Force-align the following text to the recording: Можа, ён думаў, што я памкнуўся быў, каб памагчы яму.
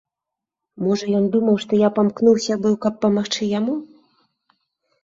Можа, 0.85 1.05
ён 1.19 1.27
думаў, 1.35 1.55
што 1.65 1.79
я 1.83 1.89
памкнуўся 1.99 2.53
быў, 2.65 2.73
каб 2.87 2.93
памагчы 3.07 3.53
яму. 3.59 3.79